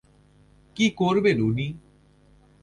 [0.75, 1.67] কী করবেন উনি?